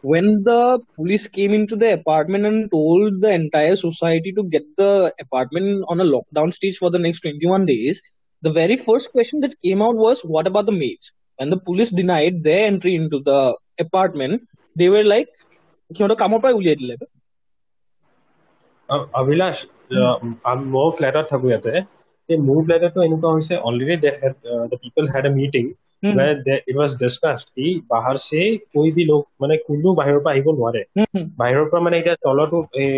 [0.04, 5.12] When the police came into the apartment and told the entire society to get the
[5.20, 8.02] apartment on a lockdown stage for the next 21 days,
[8.42, 11.12] the very first question that came out was, What about the maids?
[11.38, 14.42] When the police denied their entry into the apartment,
[14.76, 15.28] they were like,
[15.90, 17.06] "সিহঁতক কামৰ পৰাই উলিয়াই দিলে বে."
[18.88, 19.56] আ- অভিলাষ
[20.72, 21.72] মই ফ্লেটত থাকো ইয়াতে
[22.28, 23.96] এই মোৰ ফ্লেটতো এনেকুৱা হৈছে already
[24.70, 25.64] the people had a meeting
[26.63, 30.81] it was discussed কি বাহাৰ চে কৈ বি লোক মানে কোনো বাহিৰৰ পৰা আহিব নোৱাৰে.
[31.39, 32.89] বাহিৰৰ পৰা মানে এতিয়া তলতো এই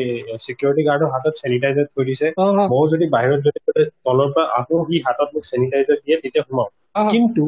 [0.42, 2.28] চিকিউৰিটি গাৰ্ডৰ হাতত চেনিটাইজাৰ থৈ দিছে।
[2.70, 3.60] ময়ো যদি বাহিৰত যদি
[4.02, 6.70] তলৰ পৰা আকৌ সি হাতত মোক চেনিটাইজাৰ দিয়ে তেতিয়া সোমাও।
[7.12, 7.44] কিন্তু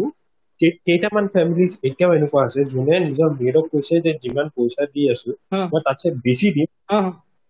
[0.60, 5.30] কেই- কেইটামান ফেমিলি এতিয়াও এনেকুৱা আছে যোনে নিজৰ মেডক কৈছে যে যিমান পইচা দি আছো
[5.70, 6.70] মই তাতছে বেছি দিম।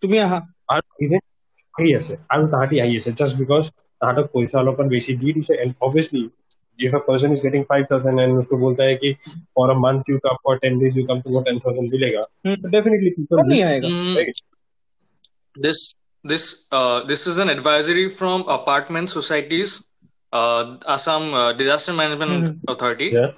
[0.03, 0.37] তুমি আহা।
[0.69, 1.21] আৰু ইভেন
[1.73, 3.63] আহি আছে আৰু তাহাঁতি আহি আছে জাষ্ট বিকজ
[4.01, 5.73] তাহাঁতক পইচা অলপমান বেছি দি দিছে and
[6.79, 9.13] if a person is getting five thousand and उसको बोलता है कि
[9.57, 12.21] for a month you come for ten days you come तो वो टेन थाउज़ेंड मिलेगा
[12.47, 14.23] डेफिनेटली पीपल नहीं आएगा
[15.67, 15.91] this
[16.31, 16.43] this
[16.79, 19.71] uh, this is an advisory from apartment societies
[20.41, 22.71] uh, assam uh, disaster management mm-hmm.
[22.73, 23.33] authority yeah.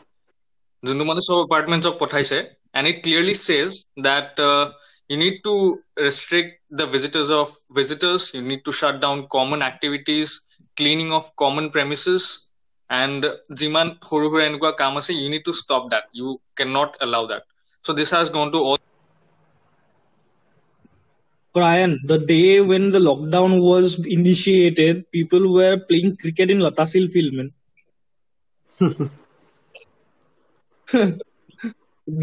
[0.84, 4.71] Zundumani so apartments of Pothaise, and it clearly says that uh,
[5.10, 8.32] you need to restrict the visitors of visitors.
[8.34, 10.41] You need to shut down common activities,
[10.78, 12.44] cleaning of common premises,
[12.90, 13.26] and
[13.61, 16.28] যিমান সৰু সুৰা এনেকুৱা কাম আছে you need to stop that you
[16.61, 17.42] cannot allow that
[17.87, 18.78] so this has gone to all
[21.54, 27.33] Brian, the day when the lockdown was initiated, people were playing cricket in Latasil field,
[27.38, 27.48] man.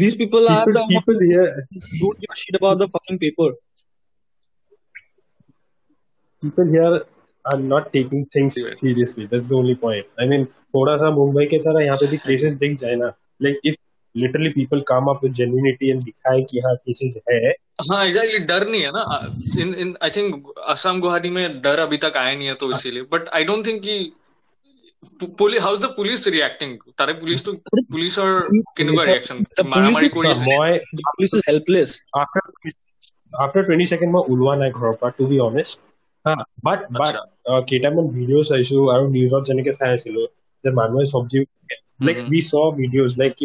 [0.02, 1.48] These people are people the ones people here
[1.82, 3.50] who don't give a shit about the fucking paper.
[6.42, 7.04] people here
[7.45, 11.57] are not taking things seriously that's the only point I mean थोड़ा सा मुंबई के
[11.67, 13.11] तरह यहाँ पे भी cases दिख जाए ना.
[13.41, 13.75] Like if
[14.15, 17.53] literally people come up with genuinity and दिखाए कि हाँ केसेस है.
[17.91, 19.03] हाँ एग्जैक्टली डर नहीं है ना.
[19.61, 23.03] In in I think Assam Guwahati में डर अभी तक आया नहीं है तो इसीलिए.
[23.13, 23.97] बट आई डोंट थिंक कि
[25.03, 28.47] how is the police reacting तारे पुलिस तो पुलिस और
[28.79, 32.69] का रिएक्शन मारामारी कोई police is helpless after
[33.43, 35.79] after 20 second में उलवा ना टू बी ऑनेस्ट
[36.25, 36.45] हाँ,
[36.83, 37.01] अच्छा।
[37.51, 37.65] uh,
[42.19, 42.29] हम्म।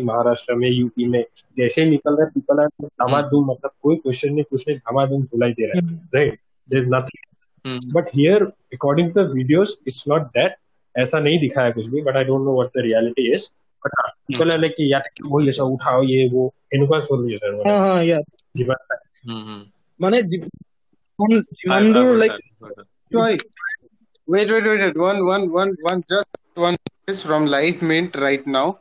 [0.03, 1.25] महाराष्ट्र में यूपी में
[1.59, 5.67] जैसे निकल रहे पीपल आर धमाधूम मतलब कोई क्वेश्चन नहीं कुछ नहीं धमाधूम धुलाई दे
[5.67, 6.39] रहा है right
[6.69, 6.85] there
[7.93, 9.31] but here according to the
[9.89, 10.55] it's not that
[10.99, 13.49] ऐसा नहीं दिखाया कुछ भी but I don't know what the reality is
[13.85, 16.55] but हाँ पीपल आर लाइक कि यार वो उठाओ ये वो
[18.57, 18.77] जीवन
[22.17, 22.33] Like,
[23.13, 23.37] Joy.
[24.27, 24.97] Wait, wait, wait, wait.
[24.97, 26.05] One, one, one, one.
[26.09, 26.77] Just one
[27.09, 28.81] is from Live Mint right now.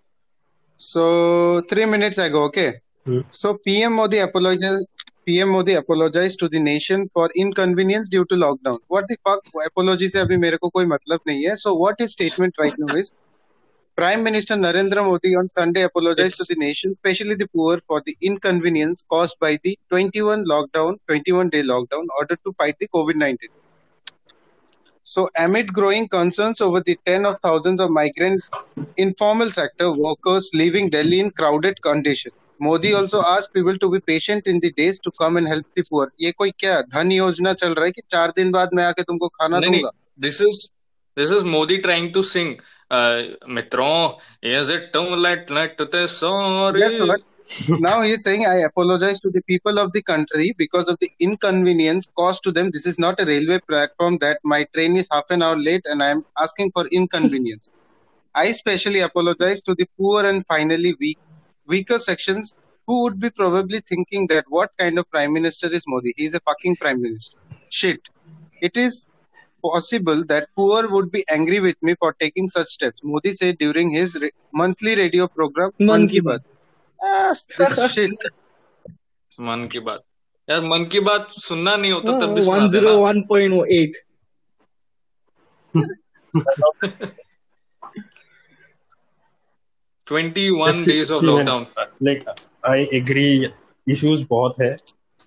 [0.78, 2.80] So three minutes ago, okay.
[3.06, 3.22] Hmm.
[3.32, 4.88] So PM Modi apologized.
[5.26, 8.78] PM Modi apologized to the nation for inconvenience due to lockdown.
[8.88, 9.42] What the fuck?
[9.66, 13.12] Apology से अभी मेरे So what his statement right now is?
[13.97, 18.03] Prime Minister Narendra Modi on Sunday apologized It's- to the nation, especially the poor, for
[18.07, 22.89] the inconvenience caused by the 21 lockdown, 21 day lockdown, in order to fight the
[22.89, 23.51] COVID 19.
[25.03, 28.41] So, amid growing concerns over the 10 of thousands of migrant
[28.97, 34.47] informal sector workers leaving Delhi in crowded condition, Modi also asked people to be patient
[34.47, 36.13] in the days to come and help the poor.
[36.21, 39.29] ये कोई क्या धन योजना चल रहा है कि चार दिन बाद मैं आके तुमको
[39.29, 39.91] खाना नहीं नहीं दूंगा
[40.27, 40.71] this is
[41.17, 42.61] this is Modi trying to sing
[42.92, 47.24] Mitron, is it too late, late to the sorry?
[47.70, 51.10] Now he is saying, I apologize to the people of the country because of the
[51.20, 52.72] inconvenience caused to them.
[52.72, 56.04] This is not a railway platform that my train is half an hour late and
[56.04, 57.70] I am asking for inconvenience.
[58.36, 61.18] I specially apologize to the poor and finally weak,
[61.66, 66.14] weaker sections who would be probably thinking that what kind of prime minister is Modi?
[66.18, 67.38] He is a fucking prime minister.
[67.70, 68.02] Shit.
[68.62, 69.08] It is
[69.68, 73.02] possible that poor would be angry with me for taking such steps.
[73.04, 76.44] Modi said during his re- monthly radio program, Man Man Ki Ki Baat.
[77.04, 78.30] Ah, this shit.
[79.40, 80.04] मन की बात
[80.50, 83.20] यार मन की बात सुनना नहीं होता हाँ, तब भी one सुनाते zero ना one
[83.28, 83.66] point oh
[90.08, 91.66] twenty one days of lockdown
[92.04, 92.26] like
[92.70, 93.48] I agree
[93.96, 94.76] issues बहुत है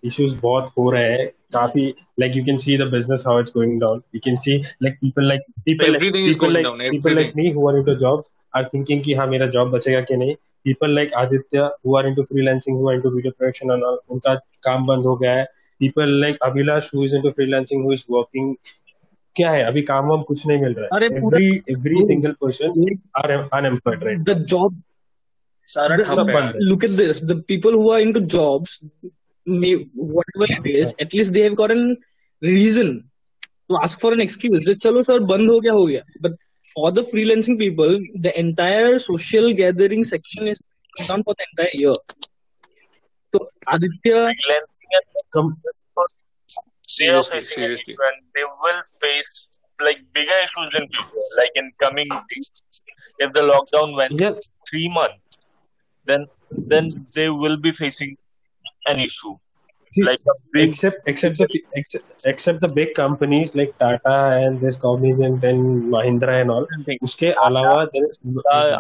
[0.02, 3.78] issues बहुत हो रहे हैं काफ़ी like you can see the business how it's going
[3.84, 6.92] down you can see like people like people Everything like is people going like down,
[6.96, 10.16] people like me who are into jobs are thinking कि हाँ मेरा job बचेगा कि
[10.16, 10.36] नहीं
[10.66, 14.34] people like Aditya who are into freelancing who are into video production and all उनका
[14.68, 15.46] काम बंद हो गया है
[15.80, 18.54] people like Abhilash who is into freelancing who is working
[19.36, 22.78] क्या है अभी काम वाम कुछ नहीं मिल रहा है पूरा- every every single person
[23.22, 24.78] are unemployed right The job
[25.68, 28.78] सारा ठप है है look at this the people who are into jobs
[29.46, 31.96] may, whatever it is at least they have got a
[32.42, 33.05] reason
[33.70, 36.33] to ask for an excuse that chalo sir band ho gaya ho gaya but
[36.74, 40.59] for the freelancing people the entire social gathering section is
[41.09, 41.96] down for the entire year
[43.35, 47.94] so aditya freelancing and Come- they Seriously, facing seriously.
[48.07, 49.46] and they will face
[49.83, 52.50] like bigger issues in future, like in coming days.
[53.18, 54.35] If the lockdown went yeah
[54.68, 55.38] three months,
[56.05, 56.26] then
[56.72, 58.16] then they will be facing
[58.86, 59.36] an issue.
[59.94, 60.20] See, Like
[60.52, 65.92] big except except the except, except the big companies like Tata and this Cognizant and
[65.92, 66.66] Mahindra and all
[67.02, 68.20] उसके अलावा there is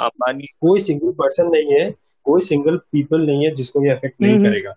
[0.00, 1.90] Ambani कोई single person नहीं है
[2.26, 4.74] कोई single people नहीं है जिसको ये अफेक्ट नहीं हम्म। करेगा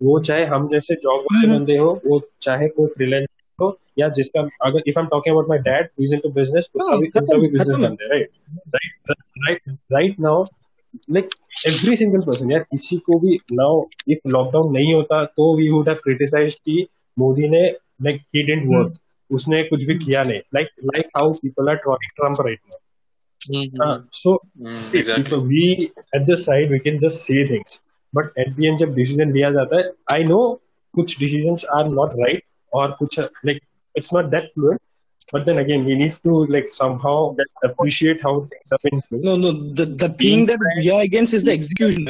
[0.00, 3.26] वो चाहे हम जैसे जॉब वाले हम्म। बंदे हो वो चाहे कोई फ्रीलांस
[3.58, 6.96] हो या जिसका अगर if I am talking about my dad is into business उसका
[7.36, 8.30] भी बिज़नेस खत्म। Right
[8.76, 10.44] right right right now
[11.10, 11.28] like
[11.68, 15.88] every single person यार किसी को भी नाउ इफ़ लॉकडाउन नहीं होता तो वी वुड
[15.88, 16.82] हैव क्रिटिसाइज की
[17.18, 17.62] मोदी ने
[18.02, 18.98] लाइक ही डिडंट वर्क
[19.30, 20.40] उसने कुछ भी किया नहीं.
[20.54, 22.60] Like like how people are trolling Trump right
[23.74, 24.34] now so
[25.46, 27.80] we at the side we can just say things
[28.14, 30.40] but at the end जब decision लिया जाता है आई नो
[30.94, 33.60] कुछ डिसीज़न आर नॉट राइट और कुछ like
[33.96, 34.78] it's not that fluid
[35.30, 39.24] but then again we need to like somehow appreciate how things have been fluid.
[39.24, 42.08] no no the, the thing that we are against is the execution.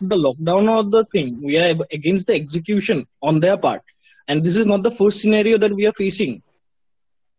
[0.00, 1.40] The lockdown or the thing.
[1.40, 3.82] We are against the execution on their part.
[4.26, 6.42] And this is not the first scenario that we are facing.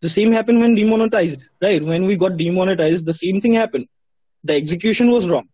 [0.01, 1.83] The same happened when demonetized right?
[1.83, 3.87] When we got demonetized the same thing happened.
[4.43, 5.49] The execution was wrong.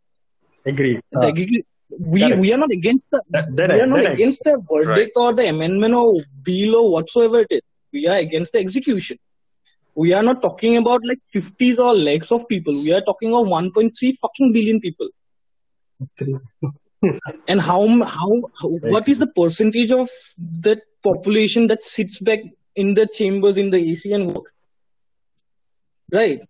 [0.65, 0.99] Agree.
[1.15, 1.63] Uh, execu-
[1.99, 5.11] we we are not against the that, that we are not that against the verdict
[5.15, 7.61] or the amendment or bill or whatsoever it is.
[7.93, 9.17] We are against the execution.
[9.95, 12.73] We are not talking about like 50s or lakhs of people.
[12.73, 15.09] We are talking of 1.3 fucking billion people.
[17.47, 20.09] And how, how, how what is the percentage of
[20.61, 22.39] that population that sits back
[22.75, 24.53] in the chambers in the AC and work?
[26.11, 26.41] Right.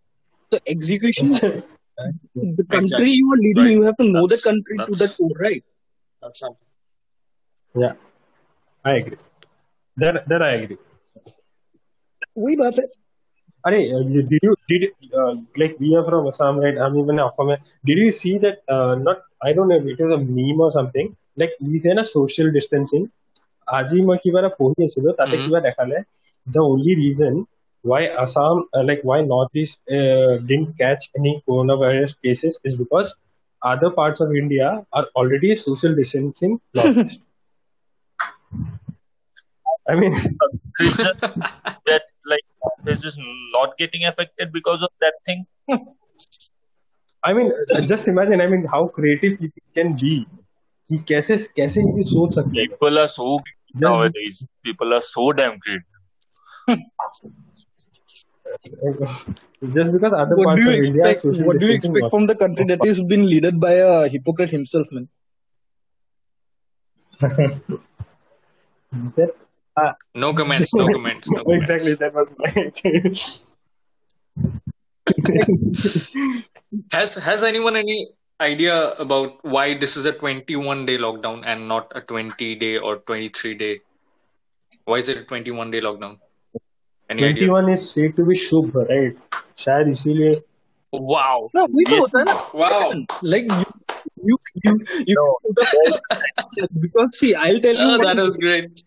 [0.51, 1.27] The execution,
[2.36, 3.71] the country you are leading, Right.
[3.71, 5.63] you have to know the country to that's- that core, right?
[6.21, 6.58] That's not-
[7.73, 7.93] yeah,
[8.84, 9.17] I agree.
[9.97, 10.77] That that I agree.
[12.38, 12.85] वही बात है
[13.69, 14.90] अरे uh, did you did you,
[15.21, 17.49] uh, like we are from Assam right I'm even Assam
[17.90, 20.71] did you see that uh, not I don't know if it was a meme or
[20.79, 21.09] something
[21.42, 23.07] like we say na social distancing
[23.79, 25.45] আজি মই কিবা এটা পঢ়ি আছিলো তাতে Mhm.
[25.45, 25.99] কিবা দেখালে
[26.55, 27.35] the only reason
[27.90, 33.09] why Assam uh, like why Northeast uh, didn't catch any coronavirus cases is because
[33.73, 37.12] other parts of India are already social distancing laws.
[39.88, 40.12] I mean
[40.79, 41.21] It's just
[41.87, 43.19] that like is just
[43.57, 45.45] not getting affected because of that thing.
[47.25, 47.53] I mean,
[47.92, 48.40] just imagine.
[48.40, 50.16] I mean, how creative people can be.
[50.90, 54.37] कि कैसे कैसे ये चीज सोच सकते हैं People are so Just- nowadays.
[54.69, 55.97] People are so damn creative.
[59.75, 61.25] just because other what parts do of you India are expect?
[61.27, 62.13] social What do you distancing expect laws.
[62.17, 65.09] from the country that is been led by a hypocrite himself, man?
[69.17, 69.35] That-
[69.77, 70.75] uh, No comments.
[70.75, 71.31] No comments.
[71.31, 71.71] No comments.
[71.71, 72.50] exactly, that was my.
[76.92, 78.09] Has Has anyone any
[78.40, 82.96] idea about why this is a 21 day lockdown and not a 20 day or
[82.98, 83.81] 23 day?
[84.85, 86.19] Why is it a 21 day lockdown?
[87.09, 87.46] Any idea?
[87.46, 89.17] 21 is said to be Shubh, right?
[89.59, 90.42] शायद इसीलिए
[90.92, 91.50] Wow.
[91.54, 91.98] No, we Yes.
[91.98, 92.54] know that.
[92.54, 92.92] Wow.
[93.23, 93.65] Like you,
[94.29, 94.73] you, you,
[95.07, 95.98] you put up all
[96.85, 97.87] because see, I'll tell you.
[97.87, 98.23] Oh, one that thing.
[98.25, 98.83] was great.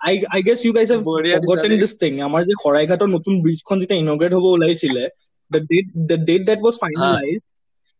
[0.00, 2.14] I, I guess you guys have বঢ়িয়া forgotten দেখালে। this thing.
[2.20, 5.04] আমাৰ যে শৰাইঘাটৰ নতুন ব্ৰিজখন যেতিয়া ইনগ্ৰেট হ'ব ওলাইছিলে
[5.50, 7.44] date the date that was finalized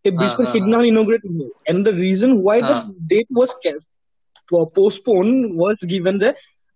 [0.05, 1.40] সেই হা, ব্ৰিজখন। সিদিনাখন ইনগ্ৰেট হ'ল
[1.70, 2.74] and the reason why the.
[3.11, 3.51] Date was
[4.74, 5.26] postpone
[5.59, 6.28] was given যে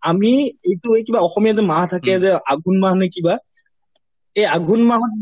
[0.03, 0.31] আমি
[0.71, 3.35] এইটো এই কিবা অসমীয়া যে মাহ থাকে। যে আঘোণ মাহ নে কিবা
[4.37, 5.13] এই আঘোণ মাহত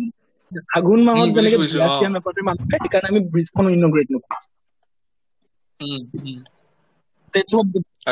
[0.78, 4.38] আঘোণ মাহত যেনেকে বিয়া চিয়া। নাপাতে মানুহে সেইকাৰণে আমি ব্ৰিজখন ইনগ্ৰেট নকৰোঁ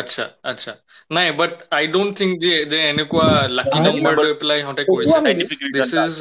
[0.01, 0.71] আচ্ছা আচ্ছা
[1.15, 3.27] নাই বাট আই ডোন্ট থিংক যে যে এনেকুৱা
[3.57, 6.15] লাকি I নম্বৰ remember- লৈ পেলাই সিহঁতে সেইটো কৰিছে আমি Scientific reason দিছ ইজ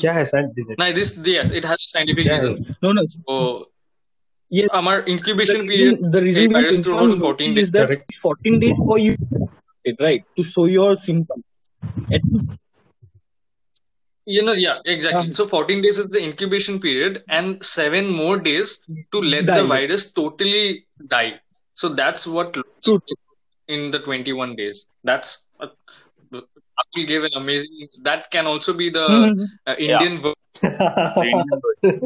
[0.00, 2.54] क्या है साइंटिफिक নাই দিছ yes it has a scientific Yeah, reason
[2.84, 3.02] no no
[3.32, 3.36] O
[4.50, 7.56] yes আমাৰ the incubation reason, period the reason এই we ভাইৰাছটোৰ inform হ'ল 14 is
[7.58, 9.14] days that correct 14 days for you
[10.06, 11.38] right to show your symptom
[12.16, 12.48] At least,
[14.26, 18.36] you know yeah exactly um, so 14 days is the incubation period and 7 more
[18.50, 18.68] days
[19.12, 19.70] to let the die.
[19.74, 20.66] virus totally
[21.14, 21.30] die
[21.74, 23.20] so that's what True, true.
[23.68, 25.30] in the 21 days that's
[25.60, 25.68] uh,
[26.82, 29.46] Atul gave an amazing that can also be the Mhm.
[29.70, 31.98] uh, indian ver- The Indian version.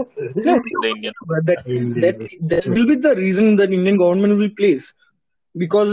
[0.46, 1.14] No, The Indian.
[1.30, 2.48] but that, Indian that version.
[2.50, 4.84] that will be the reason that Indian government will place
[5.62, 5.92] because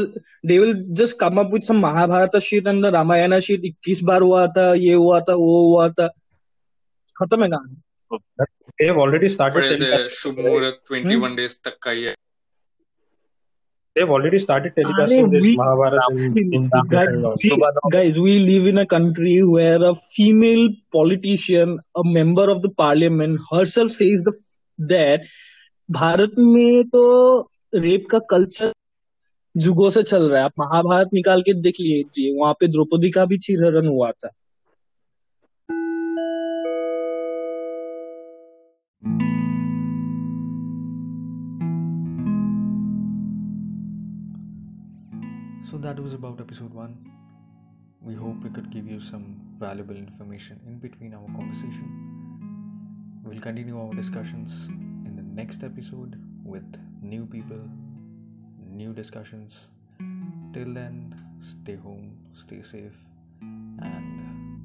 [0.49, 3.61] they will just come up with some Mahabharata shit and the Ramayana shit.
[3.87, 6.07] 21 बार हुआ था ये हुआ था वो हुआ था
[7.21, 7.75] खत्म है कहानी
[8.79, 12.15] they have already started whereas uh, telecasting Shubh Muhurat 21 days tak ka hi hai.
[13.96, 16.70] they have already started telecasting this we Mahabharata in, in
[17.42, 22.68] we, guys, we live in a country where a female politician, a member of the
[22.68, 24.34] parliament, herself says the
[24.78, 25.20] that
[25.90, 27.40] Bharat में तो
[27.74, 28.72] rape का culture
[29.54, 33.24] जुगों से चल रहा है आप महाभारत निकाल के देख लीजिए वहाँ पे द्रौपदी का
[33.26, 34.28] भी चीरहरण हुआ था
[45.68, 46.96] So that was about episode 1.
[48.00, 51.88] We hope we could give you some valuable information in between our conversation.
[53.24, 56.62] We'll continue our discussions in the next episode with
[57.02, 57.58] new people,
[58.64, 59.66] new discussions.
[60.52, 63.04] Till then, stay home, stay safe,
[63.40, 64.60] and